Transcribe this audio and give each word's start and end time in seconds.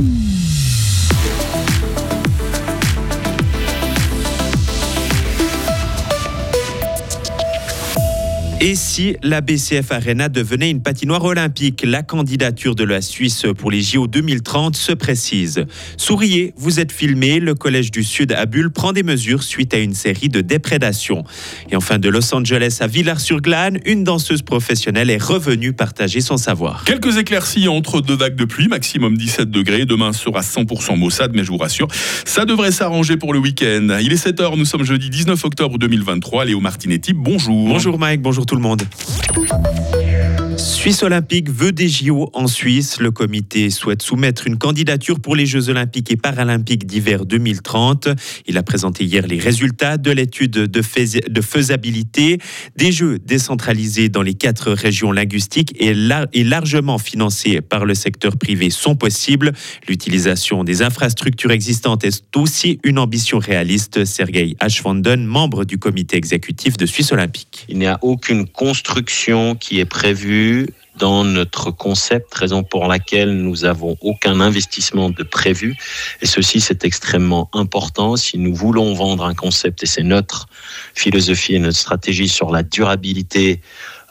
Mm-hmm. 0.00 0.39
Et 8.62 8.74
si 8.74 9.16
la 9.22 9.40
BCF 9.40 9.90
Arena 9.90 10.28
devenait 10.28 10.70
une 10.70 10.82
patinoire 10.82 11.24
olympique 11.24 11.82
La 11.82 12.02
candidature 12.02 12.74
de 12.74 12.84
la 12.84 13.00
Suisse 13.00 13.46
pour 13.56 13.70
les 13.70 13.80
JO 13.80 14.06
2030 14.06 14.76
se 14.76 14.92
précise. 14.92 15.64
Souriez, 15.96 16.52
vous 16.58 16.78
êtes 16.78 16.92
filmé. 16.92 17.40
Le 17.40 17.54
Collège 17.54 17.90
du 17.90 18.04
Sud 18.04 18.32
à 18.32 18.44
Bulle 18.44 18.70
prend 18.70 18.92
des 18.92 19.02
mesures 19.02 19.44
suite 19.44 19.72
à 19.72 19.78
une 19.78 19.94
série 19.94 20.28
de 20.28 20.42
déprédations. 20.42 21.24
Et 21.70 21.76
enfin, 21.76 21.98
de 21.98 22.10
Los 22.10 22.34
Angeles 22.34 22.76
à 22.80 22.86
Villars-sur-Glane, 22.86 23.78
une 23.86 24.04
danseuse 24.04 24.42
professionnelle 24.42 25.08
est 25.08 25.22
revenue 25.22 25.72
partager 25.72 26.20
son 26.20 26.36
savoir. 26.36 26.84
Quelques 26.84 27.16
éclaircies 27.16 27.66
entre 27.66 28.02
deux 28.02 28.16
vagues 28.16 28.36
de 28.36 28.44
pluie, 28.44 28.68
maximum 28.68 29.16
17 29.16 29.50
degrés. 29.50 29.86
Demain 29.86 30.12
sera 30.12 30.42
100% 30.42 30.98
maussade, 30.98 31.32
mais 31.34 31.44
je 31.44 31.48
vous 31.48 31.56
rassure, 31.56 31.88
ça 32.26 32.44
devrait 32.44 32.72
s'arranger 32.72 33.16
pour 33.16 33.32
le 33.32 33.38
week-end. 33.38 33.96
Il 34.02 34.12
est 34.12 34.22
7h, 34.22 34.58
nous 34.58 34.66
sommes 34.66 34.84
jeudi 34.84 35.08
19 35.08 35.42
octobre 35.46 35.78
2023. 35.78 36.44
Léo 36.44 36.60
Martinetti, 36.60 37.14
bonjour. 37.14 37.66
Bonjour 37.66 37.98
Mike, 37.98 38.20
bonjour 38.20 38.44
tout 38.50 38.56
le 38.56 38.62
monde. 38.62 38.82
Suisse 40.80 41.02
Olympique 41.02 41.50
veut 41.50 41.72
des 41.72 41.90
JO 41.90 42.30
en 42.32 42.46
Suisse. 42.46 43.00
Le 43.00 43.10
comité 43.10 43.68
souhaite 43.68 44.00
soumettre 44.00 44.46
une 44.46 44.56
candidature 44.56 45.20
pour 45.20 45.36
les 45.36 45.44
Jeux 45.44 45.68
Olympiques 45.68 46.10
et 46.10 46.16
Paralympiques 46.16 46.86
d'hiver 46.86 47.26
2030. 47.26 48.08
Il 48.46 48.56
a 48.56 48.62
présenté 48.62 49.04
hier 49.04 49.26
les 49.26 49.38
résultats 49.38 49.98
de 49.98 50.10
l'étude 50.10 50.52
de, 50.52 51.42
faisabilité 51.42 52.38
des 52.76 52.92
Jeux 52.92 53.18
décentralisés 53.18 54.08
dans 54.08 54.22
les 54.22 54.32
quatre 54.32 54.72
régions 54.72 55.12
linguistiques 55.12 55.76
et, 55.78 55.92
largement 55.92 56.96
financés 56.96 57.60
par 57.60 57.84
le 57.84 57.94
secteur 57.94 58.38
privé 58.38 58.70
sont 58.70 58.96
possibles. 58.96 59.52
L'utilisation 59.86 60.64
des 60.64 60.80
infrastructures 60.80 61.50
existantes 61.50 62.04
est 62.04 62.24
aussi 62.34 62.80
une 62.84 62.98
ambition 62.98 63.38
réaliste. 63.38 64.06
Sergei 64.06 64.56
Ashvanden, 64.60 65.26
membre 65.26 65.66
du 65.66 65.76
comité 65.76 66.16
exécutif 66.16 66.78
de 66.78 66.86
Suisse 66.86 67.12
Olympique. 67.12 67.66
Il 67.68 67.78
n'y 67.78 67.86
a 67.86 67.98
aucune 68.00 68.48
construction 68.48 69.56
qui 69.56 69.78
est 69.78 69.84
prévue 69.84 70.68
dans 71.00 71.24
notre 71.24 71.70
concept, 71.70 72.32
raison 72.34 72.62
pour 72.62 72.86
laquelle 72.86 73.32
nous 73.32 73.64
avons 73.64 73.96
aucun 74.02 74.40
investissement 74.40 75.08
de 75.08 75.22
prévu. 75.22 75.76
Et 76.20 76.26
ceci, 76.26 76.60
c'est 76.60 76.84
extrêmement 76.84 77.48
important. 77.54 78.16
Si 78.16 78.38
nous 78.38 78.54
voulons 78.54 78.92
vendre 78.94 79.24
un 79.24 79.34
concept, 79.34 79.82
et 79.82 79.86
c'est 79.86 80.02
notre 80.02 80.46
philosophie 80.94 81.54
et 81.54 81.58
notre 81.58 81.78
stratégie 81.78 82.28
sur 82.28 82.50
la 82.50 82.62
durabilité 82.62 83.60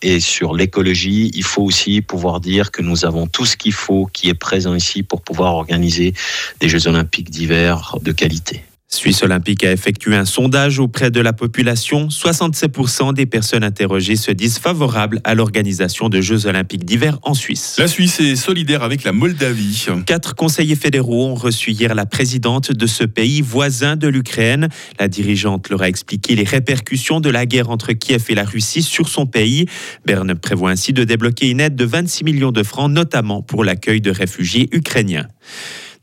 et 0.01 0.19
sur 0.19 0.55
l'écologie, 0.55 1.29
il 1.35 1.43
faut 1.43 1.63
aussi 1.63 2.01
pouvoir 2.01 2.39
dire 2.39 2.71
que 2.71 2.81
nous 2.81 3.05
avons 3.05 3.27
tout 3.27 3.45
ce 3.45 3.55
qu'il 3.55 3.73
faut 3.73 4.07
qui 4.11 4.29
est 4.29 4.33
présent 4.33 4.73
ici 4.73 5.03
pour 5.03 5.21
pouvoir 5.21 5.53
organiser 5.53 6.13
des 6.59 6.69
Jeux 6.69 6.87
olympiques 6.87 7.29
d'hiver 7.29 7.95
de 8.01 8.11
qualité. 8.11 8.63
Suisse 8.91 9.21
Olympique 9.21 9.63
a 9.63 9.71
effectué 9.71 10.15
un 10.15 10.25
sondage 10.25 10.79
auprès 10.79 11.11
de 11.11 11.21
la 11.21 11.31
population. 11.31 12.07
67% 12.07 13.13
des 13.13 13.27
personnes 13.27 13.63
interrogées 13.63 14.15
se 14.15 14.31
disent 14.31 14.57
favorables 14.57 15.21
à 15.23 15.35
l'organisation 15.35 16.09
de 16.09 16.21
Jeux 16.21 16.47
Olympiques 16.47 16.85
d'hiver 16.85 17.19
en 17.21 17.35
Suisse. 17.35 17.75
La 17.77 17.87
Suisse 17.87 18.19
est 18.19 18.35
solidaire 18.35 18.81
avec 18.81 19.03
la 19.03 19.11
Moldavie. 19.11 19.85
Quatre 20.07 20.33
conseillers 20.33 20.75
fédéraux 20.75 21.27
ont 21.27 21.35
reçu 21.35 21.71
hier 21.71 21.93
la 21.93 22.07
présidente 22.07 22.71
de 22.71 22.87
ce 22.87 23.03
pays 23.03 23.41
voisin 23.41 23.95
de 23.95 24.07
l'Ukraine. 24.07 24.69
La 24.99 25.07
dirigeante 25.07 25.69
leur 25.69 25.83
a 25.83 25.87
expliqué 25.87 26.35
les 26.35 26.43
répercussions 26.43 27.19
de 27.19 27.29
la 27.29 27.45
guerre 27.45 27.69
entre 27.69 27.93
Kiev 27.93 28.25
et 28.29 28.35
la 28.35 28.43
Russie 28.43 28.81
sur 28.81 29.07
son 29.07 29.27
pays. 29.27 29.67
Berne 30.03 30.33
prévoit 30.33 30.71
ainsi 30.71 30.93
de 30.93 31.03
débloquer 31.03 31.49
une 31.49 31.59
aide 31.59 31.75
de 31.75 31.85
26 31.85 32.23
millions 32.23 32.51
de 32.51 32.63
francs, 32.63 32.91
notamment 32.91 33.43
pour 33.43 33.63
l'accueil 33.63 34.01
de 34.01 34.09
réfugiés 34.09 34.67
ukrainiens. 34.71 35.27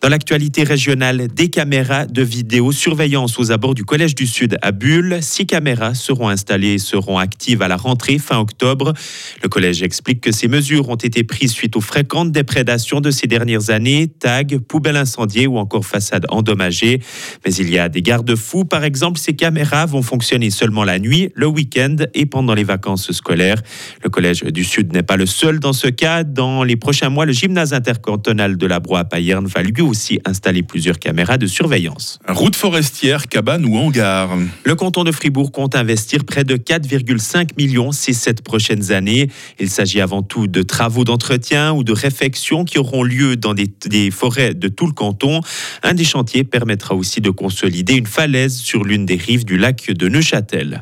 Dans 0.03 0.11
l'actualité 0.11 0.63
régionale, 0.63 1.27
des 1.29 1.49
caméras 1.49 2.05
de 2.05 2.21
vidéosurveillance 2.21 3.39
aux 3.39 3.51
abords 3.51 3.75
du 3.75 3.87
Collège 3.87 4.15
du 4.15 4.27
Sud 4.27 4.59
à 4.61 4.71
Bulle. 4.71 5.19
Six 5.23 5.47
caméras 5.47 5.95
seront 5.95 6.29
installées 6.29 6.75
et 6.75 6.79
seront 6.79 7.17
actives 7.17 7.63
à 7.63 7.69
la 7.69 7.77
rentrée 7.77 8.19
fin 8.19 8.39
octobre. 8.39 8.93
Le 9.43 9.49
collège 9.49 9.83
explique 9.83 10.21
que 10.21 10.33
ces 10.33 10.49
mesures 10.49 10.91
ont 10.91 10.97
été 10.97 11.25
prises 11.25 11.53
suite 11.53 11.77
aux 11.77 11.81
fréquentes 11.81 12.31
déprédations 12.31 13.01
de 13.01 13.11
ces 13.11 13.27
dernières 13.27 13.71
années, 13.71 14.07
tags, 14.07 14.43
poubelles 14.69 14.99
incendiées 14.99 15.47
ou 15.47 15.57
encore 15.57 15.87
façades 15.87 16.27
endommagées. 16.29 17.01
Mais 17.47 17.55
il 17.55 17.71
y 17.71 17.79
a 17.79 17.89
des 17.89 18.03
garde-fous. 18.03 18.67
Par 18.67 18.85
exemple, 18.85 19.19
ces 19.19 19.35
caméras 19.35 19.87
vont 19.87 20.03
fonctionner 20.03 20.51
seulement 20.51 20.85
la 20.85 20.99
nuit, 20.99 21.31
le 21.35 21.47
week-end 21.47 21.97
et 22.13 22.27
pendant 22.27 22.53
les 22.53 22.65
vacances 22.65 23.13
scolaires. 23.13 23.63
Le 24.05 24.11
Collège 24.11 24.43
du 24.43 24.63
Sud 24.63 24.93
n'est 24.93 25.03
pas 25.03 25.17
le 25.17 25.27
seul 25.27 25.59
dans 25.59 25.73
ce 25.73 25.89
cas. 25.89 26.23
Dans 26.23 26.65
les 26.65 26.77
prochains 26.77 27.09
mois, 27.09 27.25
le 27.25 27.33
gymnase 27.33 27.73
intercantonal 27.73 28.59
de 28.59 28.67
la 28.67 28.79
Broye 28.79 29.01
à 29.01 29.05
Payerne 29.05 29.47
va 29.47 29.63
lui 29.63 29.73
aussi 29.87 30.21
installer 30.25 30.63
plusieurs 30.63 30.99
caméras 30.99 31.39
de 31.39 31.47
surveillance. 31.47 32.19
Route 32.29 32.57
forestière, 32.57 33.29
cabane 33.29 33.65
ou 33.65 33.77
hangar. 33.77 34.37
Le 34.65 34.75
canton 34.75 35.05
de 35.05 35.13
Fribourg 35.13 35.53
compte 35.53 35.75
investir 35.75 36.25
près 36.25 36.45
de 36.45 36.57
4,5 36.57 37.51
millions 37.57 37.93
ces 37.93 38.13
sept 38.13 38.43
prochaines 38.43 38.93
années. 38.93 39.31
Il 39.59 39.71
s'agit 39.71 40.01
avant 40.01 40.23
tout 40.23 40.47
de 40.47 40.63
travaux 40.63 41.05
d'entretien 41.05 41.73
ou 41.73 41.85
de 41.85 41.93
réfection 41.93 42.65
qui 42.65 42.79
auront 42.79 43.03
lieu 43.03 43.37
dans 43.37 43.55
des, 43.55 43.71
des 43.87 44.11
forêts 44.11 44.55
de 44.55 44.69
tout 44.69 44.87
le 44.87 44.93
canton. 44.93 45.41
Un 45.83 45.95
des 45.95 46.05
chantiers 46.05 46.45
permettra 46.45 46.95
aussi 46.95 47.21
de 47.21 47.31
consolider 47.31 47.95
une 47.95 48.07
falaise 48.07 48.57
sur 48.57 48.85
l'une 48.85 49.07
des 49.07 49.17
rives 49.17 49.45
du 49.45 49.57
lac 49.57 49.91
de 49.91 50.09
Neuchâtel. 50.09 50.81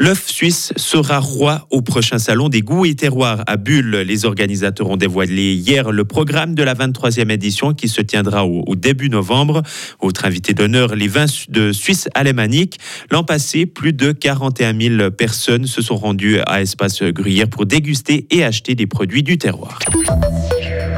L'œuf 0.00 0.28
suisse 0.28 0.72
sera 0.76 1.18
roi 1.18 1.66
au 1.70 1.82
prochain 1.82 2.18
salon 2.18 2.48
des 2.48 2.62
goûts 2.62 2.86
et 2.86 2.94
terroirs 2.94 3.42
à 3.48 3.56
Bulle. 3.56 3.96
Les 3.96 4.24
organisateurs 4.24 4.88
ont 4.88 4.96
dévoilé 4.96 5.54
hier 5.54 5.90
le 5.90 6.04
programme 6.04 6.54
de 6.54 6.62
la 6.62 6.74
23e 6.74 7.32
édition 7.32 7.74
qui 7.74 7.88
se 7.88 8.00
tiendra 8.00 8.46
au, 8.46 8.76
début 8.76 9.10
novembre. 9.10 9.62
Autre 9.98 10.24
invité 10.24 10.54
d'honneur, 10.54 10.94
les 10.94 11.08
vins 11.08 11.26
de 11.48 11.72
Suisse 11.72 12.08
alémanique. 12.14 12.78
L'an 13.10 13.24
passé, 13.24 13.66
plus 13.66 13.92
de 13.92 14.12
41 14.12 14.78
000 14.98 15.10
personnes 15.10 15.66
se 15.66 15.82
sont 15.82 15.96
rendues 15.96 16.38
à 16.46 16.62
Espace 16.62 17.02
Gruyère 17.02 17.48
pour 17.48 17.66
déguster 17.66 18.28
et 18.30 18.44
acheter 18.44 18.76
des 18.76 18.86
produits 18.86 19.24
du 19.24 19.36
terroir. 19.36 19.80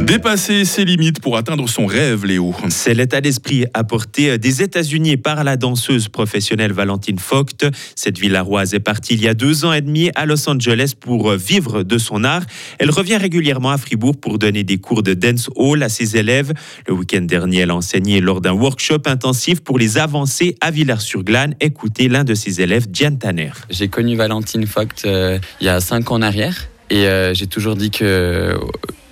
Dépasser 0.00 0.64
ses 0.64 0.84
limites 0.84 1.20
pour 1.20 1.36
atteindre 1.36 1.68
son 1.68 1.86
rêve, 1.86 2.24
Léo. 2.24 2.54
C'est 2.68 2.94
l'état 2.94 3.20
d'esprit 3.20 3.66
apporté 3.74 4.38
des 4.38 4.62
États-Unis 4.62 5.16
par 5.16 5.44
la 5.44 5.56
danseuse 5.56 6.08
professionnelle 6.08 6.72
Valentine 6.72 7.18
Vogt. 7.18 7.70
Cette 7.94 8.18
villaroise 8.18 8.74
est 8.74 8.80
partie 8.80 9.14
il 9.14 9.22
y 9.22 9.28
a 9.28 9.34
deux 9.34 9.64
ans 9.64 9.72
et 9.72 9.82
demi 9.82 10.10
à 10.16 10.26
Los 10.26 10.48
Angeles 10.48 10.94
pour 10.98 11.32
vivre 11.32 11.82
de 11.82 11.98
son 11.98 12.24
art. 12.24 12.42
Elle 12.78 12.90
revient 12.90 13.18
régulièrement 13.18 13.70
à 13.70 13.78
Fribourg 13.78 14.16
pour 14.18 14.38
donner 14.38 14.64
des 14.64 14.78
cours 14.78 15.02
de 15.02 15.14
dance 15.14 15.48
hall 15.54 15.82
à 15.82 15.88
ses 15.88 16.16
élèves. 16.16 16.52
Le 16.88 16.94
week-end 16.94 17.22
dernier, 17.22 17.58
elle 17.58 17.70
a 17.70 17.76
enseigné 17.76 18.20
lors 18.20 18.40
d'un 18.40 18.52
workshop 18.52 19.02
intensif 19.06 19.60
pour 19.60 19.78
les 19.78 19.98
avancées 19.98 20.56
à 20.60 20.70
Villars-sur-Glane. 20.70 21.54
Écoutez 21.60 22.08
l'un 22.08 22.24
de 22.24 22.34
ses 22.34 22.60
élèves, 22.60 22.90
Diane 22.90 23.18
Tanner. 23.18 23.52
J'ai 23.68 23.88
connu 23.88 24.16
Valentine 24.16 24.64
Vogt 24.64 25.04
euh, 25.04 25.38
il 25.60 25.66
y 25.66 25.70
a 25.70 25.80
cinq 25.80 26.10
ans 26.10 26.16
en 26.16 26.22
arrière 26.22 26.68
et 26.90 27.06
euh, 27.06 27.34
j'ai 27.34 27.46
toujours 27.46 27.76
dit 27.76 27.90
que 27.90 28.58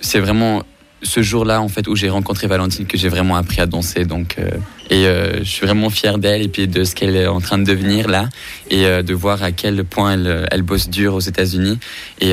c'est 0.01 0.19
vraiment 0.19 0.63
ce 1.01 1.21
jour-là, 1.21 1.61
en 1.61 1.67
fait, 1.67 1.87
où 1.87 1.95
j'ai 1.95 2.09
rencontré 2.09 2.47
Valentine, 2.47 2.85
que 2.85 2.97
j'ai 2.97 3.09
vraiment 3.09 3.35
appris 3.35 3.61
à 3.61 3.65
danser. 3.65 4.05
Donc, 4.05 4.35
euh, 4.37 4.49
et 4.89 5.05
euh, 5.05 5.39
je 5.39 5.49
suis 5.49 5.65
vraiment 5.65 5.89
fier 5.89 6.17
d'elle 6.17 6.41
et 6.41 6.47
puis 6.47 6.67
de 6.67 6.83
ce 6.83 6.95
qu'elle 6.95 7.15
est 7.15 7.27
en 7.27 7.39
train 7.39 7.57
de 7.57 7.63
devenir 7.63 8.07
là, 8.07 8.29
et 8.69 8.85
euh, 8.85 9.01
de 9.01 9.13
voir 9.13 9.43
à 9.43 9.51
quel 9.51 9.83
point 9.85 10.13
elle, 10.13 10.47
elle 10.51 10.61
bosse 10.63 10.89
dur 10.89 11.15
aux 11.15 11.19
États-Unis 11.19 11.79
et 12.21 12.31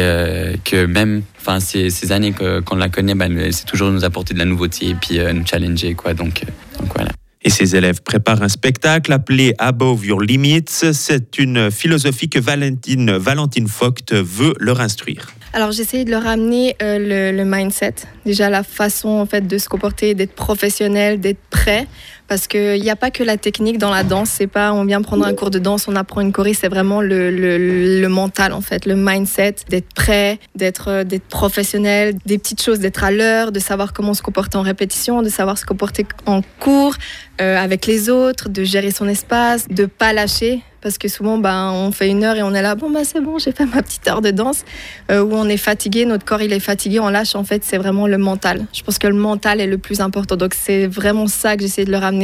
que 0.64 0.86
même, 0.86 1.22
enfin, 1.40 1.60
ces, 1.60 1.90
ces, 1.90 2.12
années 2.12 2.32
qu'on 2.32 2.76
la 2.76 2.88
connaît, 2.88 3.14
bah, 3.14 3.26
elle 3.26 3.52
sait 3.52 3.64
toujours 3.64 3.90
nous 3.90 4.04
apporter 4.04 4.34
de 4.34 4.38
la 4.38 4.44
nouveauté 4.44 4.88
et 4.88 4.94
puis 4.94 5.18
nous 5.32 5.46
challenger, 5.46 5.94
quoi. 5.94 6.14
Donc, 6.14 6.42
donc 6.78 6.92
voilà. 6.94 7.10
Et 7.42 7.50
ses 7.50 7.76
élèves 7.76 8.02
préparent 8.02 8.42
un 8.42 8.48
spectacle 8.48 9.12
appelé 9.12 9.54
Above 9.58 10.04
Your 10.04 10.20
Limits. 10.20 10.64
C'est 10.92 11.38
une 11.38 11.70
philosophie 11.70 12.28
que 12.28 12.40
Valentine, 12.40 13.16
Valentine 13.16 13.66
Vogt 13.66 14.12
veut 14.12 14.54
leur 14.58 14.80
instruire. 14.80 15.35
Alors 15.56 15.72
j'essaie 15.72 16.04
de 16.04 16.10
leur 16.10 16.26
amener 16.26 16.76
euh, 16.82 17.32
le, 17.32 17.44
mindset, 17.46 17.94
déjà 18.26 18.50
la 18.50 18.62
façon 18.62 19.08
en 19.08 19.24
fait 19.24 19.46
de 19.46 19.56
se 19.56 19.70
comporter, 19.70 20.12
d'être 20.12 20.34
professionnel, 20.34 21.18
d'être 21.18 21.40
prêt, 21.48 21.86
parce 22.28 22.46
qu'il 22.46 22.80
n'y 22.80 22.90
a 22.90 22.96
pas 22.96 23.10
que 23.10 23.22
la 23.22 23.36
technique 23.36 23.78
dans 23.78 23.90
la 23.90 24.02
danse. 24.02 24.30
C'est 24.30 24.46
pas 24.46 24.72
on 24.72 24.84
vient 24.84 25.02
prendre 25.02 25.26
un 25.26 25.34
cours 25.34 25.50
de 25.50 25.58
danse, 25.58 25.88
on 25.88 25.96
apprend 25.96 26.20
une 26.20 26.32
choré, 26.32 26.54
c'est 26.54 26.68
vraiment 26.68 27.00
le, 27.00 28.06
mental 28.08 28.52
en 28.52 28.60
fait, 28.60 28.86
le 28.86 28.96
mindset, 28.96 29.56
d'être 29.68 29.92
prêt, 29.94 30.38
d'être 30.54 30.88
euh, 30.88 31.04
d'être 31.04 31.26
professionnel, 31.26 32.14
des 32.24 32.38
petites 32.38 32.62
choses, 32.62 32.78
d'être 32.78 33.04
à 33.04 33.10
l'heure, 33.10 33.52
de 33.52 33.58
savoir 33.58 33.92
comment 33.92 34.14
se 34.14 34.22
comporter 34.22 34.56
en 34.56 34.62
répétition, 34.62 35.22
de 35.22 35.28
savoir 35.28 35.58
se 35.58 35.66
comporter 35.66 36.06
en 36.26 36.40
cours 36.60 36.94
euh, 37.40 37.56
avec 37.56 37.86
les 37.86 38.08
autres, 38.08 38.48
de 38.48 38.64
gérer 38.64 38.90
son 38.90 39.08
espace, 39.08 39.68
de 39.68 39.86
pas 39.86 40.12
lâcher 40.12 40.62
parce 40.86 40.98
que 40.98 41.08
souvent 41.08 41.36
ben, 41.36 41.72
on 41.72 41.90
fait 41.90 42.08
une 42.08 42.22
heure 42.22 42.36
et 42.36 42.44
on 42.44 42.54
est 42.54 42.62
là 42.62 42.76
bon 42.76 42.90
bah 42.90 43.00
c'est 43.02 43.20
bon 43.20 43.38
j'ai 43.38 43.50
fait 43.50 43.66
ma 43.66 43.82
petite 43.82 44.06
heure 44.06 44.22
de 44.22 44.30
danse 44.30 44.64
euh, 45.10 45.20
où 45.20 45.32
on 45.32 45.48
est 45.48 45.56
fatigué 45.56 46.04
notre 46.04 46.24
corps 46.24 46.42
il 46.42 46.52
est 46.52 46.60
fatigué 46.60 47.00
on 47.00 47.08
lâche 47.08 47.34
en 47.34 47.42
fait 47.42 47.64
c'est 47.64 47.76
vraiment 47.76 48.06
le 48.06 48.18
mental 48.18 48.66
je 48.72 48.84
pense 48.84 48.98
que 49.00 49.08
le 49.08 49.14
mental 49.14 49.60
est 49.60 49.66
le 49.66 49.78
plus 49.78 50.00
important 50.00 50.36
donc 50.36 50.54
c'est 50.54 50.86
vraiment 50.86 51.26
ça 51.26 51.56
que 51.56 51.62
j'essaie 51.62 51.84
de 51.84 51.90
leur 51.90 52.04
amener 52.04 52.15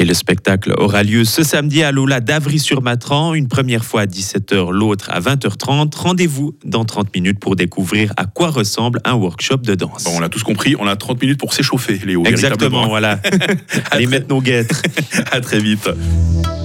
Et 0.00 0.04
le 0.04 0.14
spectacle 0.14 0.74
aura 0.78 1.02
lieu 1.02 1.24
ce 1.24 1.42
samedi 1.42 1.82
à 1.82 1.90
l'Ola 1.90 2.20
d'Avry-sur-Matran, 2.20 3.34
une 3.34 3.48
première 3.48 3.84
fois 3.84 4.02
à 4.02 4.06
17h, 4.06 4.70
l'autre 4.70 5.10
à 5.10 5.18
20h30. 5.18 5.96
Rendez-vous 5.96 6.56
dans 6.64 6.84
30 6.84 7.12
minutes 7.14 7.40
pour 7.40 7.56
découvrir 7.56 8.12
à 8.16 8.26
quoi 8.26 8.50
ressemble 8.50 9.00
un 9.04 9.14
workshop 9.14 9.56
de 9.58 9.74
danse. 9.74 10.04
Bon, 10.04 10.12
on 10.16 10.22
a 10.22 10.28
tous 10.28 10.44
compris, 10.44 10.76
on 10.78 10.86
a 10.86 10.94
30 10.94 11.20
minutes 11.20 11.40
pour 11.40 11.52
s'échauffer, 11.52 11.98
Léo. 12.06 12.24
Exactement, 12.26 12.86
voilà. 12.86 13.20
Allez 13.90 14.06
mettre 14.06 14.28
nos 14.28 14.40
guêtres. 14.40 14.82
à 15.32 15.40
très 15.40 15.58
vite. 15.58 15.90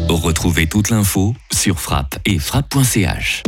Retrouvez 0.10 0.68
toute 0.68 0.92
l'info 0.92 1.34
sur 1.52 1.80
frappe 1.80 2.20
et 2.26 2.38
frappe.ch. 2.38 3.42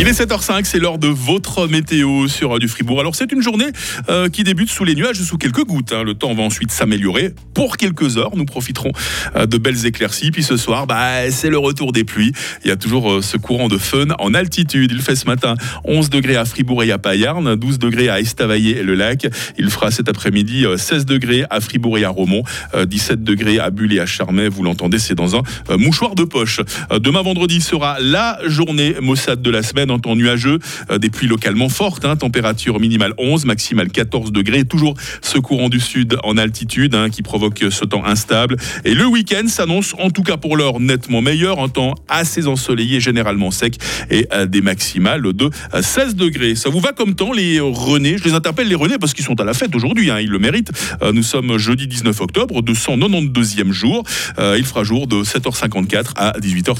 Il 0.00 0.06
est 0.06 0.12
7h05, 0.12 0.64
c'est 0.64 0.78
l'heure 0.78 0.98
de 0.98 1.08
votre 1.08 1.66
météo 1.66 2.28
sur 2.28 2.60
du 2.60 2.68
Fribourg. 2.68 3.00
Alors 3.00 3.16
c'est 3.16 3.32
une 3.32 3.42
journée 3.42 3.66
euh, 4.08 4.28
qui 4.28 4.44
débute 4.44 4.70
sous 4.70 4.84
les 4.84 4.94
nuages, 4.94 5.20
sous 5.20 5.38
quelques 5.38 5.64
gouttes. 5.64 5.92
Hein. 5.92 6.04
Le 6.04 6.14
temps 6.14 6.32
va 6.34 6.44
ensuite 6.44 6.70
s'améliorer. 6.70 7.34
Pour 7.52 7.76
quelques 7.76 8.16
heures, 8.16 8.36
nous 8.36 8.44
profiterons 8.44 8.92
euh, 9.34 9.46
de 9.46 9.58
belles 9.58 9.86
éclaircies. 9.86 10.30
Puis 10.30 10.44
ce 10.44 10.56
soir, 10.56 10.86
bah, 10.86 11.28
c'est 11.32 11.50
le 11.50 11.58
retour 11.58 11.90
des 11.90 12.04
pluies. 12.04 12.30
Il 12.64 12.68
y 12.68 12.70
a 12.70 12.76
toujours 12.76 13.10
euh, 13.10 13.22
ce 13.22 13.36
courant 13.38 13.66
de 13.66 13.76
fun 13.76 14.06
en 14.20 14.34
altitude. 14.34 14.92
Il 14.94 15.02
fait 15.02 15.16
ce 15.16 15.26
matin 15.26 15.56
11 15.82 16.10
degrés 16.10 16.36
à 16.36 16.44
Fribourg 16.44 16.84
et 16.84 16.92
à 16.92 16.98
Payarn, 16.98 17.56
12 17.56 17.80
degrés 17.80 18.08
à 18.08 18.20
Estavayer 18.20 18.78
et 18.78 18.82
le 18.84 18.94
lac. 18.94 19.26
Il 19.58 19.68
fera 19.68 19.90
cet 19.90 20.08
après-midi 20.08 20.64
euh, 20.64 20.76
16 20.76 21.06
degrés 21.06 21.44
à 21.50 21.60
Fribourg 21.60 21.98
et 21.98 22.04
à 22.04 22.10
Romont, 22.10 22.44
euh, 22.74 22.86
17 22.86 23.24
degrés 23.24 23.58
à 23.58 23.70
Bulle 23.70 23.92
et 23.94 23.98
à 23.98 24.06
Charmey. 24.06 24.48
Vous 24.48 24.62
l'entendez, 24.62 25.00
c'est 25.00 25.16
dans 25.16 25.34
un 25.34 25.42
mouchoir 25.76 26.14
de 26.14 26.22
poche. 26.22 26.60
Demain 27.00 27.22
vendredi 27.22 27.60
sera 27.60 27.96
la 28.00 28.38
journée 28.46 28.94
Mossad 29.00 29.42
de 29.42 29.50
la 29.50 29.64
semaine 29.64 29.87
en 29.90 29.98
temps 29.98 30.16
nuageux, 30.16 30.58
euh, 30.90 30.98
des 30.98 31.10
pluies 31.10 31.28
localement 31.28 31.68
fortes, 31.68 32.04
hein, 32.04 32.16
température 32.16 32.80
minimale 32.80 33.14
11, 33.18 33.44
maximale 33.44 33.88
14 33.90 34.32
degrés, 34.32 34.64
toujours 34.64 34.94
ce 35.20 35.38
courant 35.38 35.68
du 35.68 35.80
sud 35.80 36.16
en 36.22 36.36
altitude 36.36 36.94
hein, 36.94 37.10
qui 37.10 37.22
provoque 37.22 37.64
ce 37.70 37.84
temps 37.84 38.04
instable. 38.04 38.56
Et 38.84 38.94
le 38.94 39.06
week-end 39.06 39.46
s'annonce 39.46 39.94
en 39.98 40.10
tout 40.10 40.22
cas 40.22 40.36
pour 40.36 40.56
l'heure 40.56 40.80
nettement 40.80 41.22
meilleur, 41.22 41.60
un 41.60 41.68
temps 41.68 41.94
assez 42.08 42.46
ensoleillé, 42.46 43.00
généralement 43.00 43.50
sec 43.50 43.78
et 44.10 44.26
euh, 44.32 44.46
des 44.46 44.60
maximales 44.60 45.32
de 45.32 45.50
euh, 45.74 45.82
16 45.82 46.16
degrés. 46.16 46.54
Ça 46.54 46.70
vous 46.70 46.80
va 46.80 46.92
comme 46.92 47.14
temps 47.14 47.32
les 47.32 47.60
René 47.60 48.18
Je 48.18 48.24
les 48.24 48.34
interpelle 48.34 48.68
les 48.68 48.74
René 48.74 48.98
parce 48.98 49.14
qu'ils 49.14 49.24
sont 49.24 49.40
à 49.40 49.44
la 49.44 49.54
fête 49.54 49.74
aujourd'hui, 49.74 50.10
hein, 50.10 50.20
ils 50.20 50.30
le 50.30 50.38
méritent. 50.38 50.70
Euh, 51.02 51.12
nous 51.12 51.22
sommes 51.22 51.58
jeudi 51.58 51.86
19 51.86 52.20
octobre, 52.20 52.62
292e 52.62 53.72
jour. 53.72 54.04
Euh, 54.38 54.56
il 54.58 54.64
fera 54.64 54.84
jour 54.84 55.06
de 55.06 55.22
7h54 55.22 56.12
à 56.16 56.32
18h. 56.38 56.76